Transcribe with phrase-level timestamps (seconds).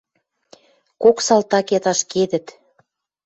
[1.01, 2.45] Кок салтакет ашкедӹт.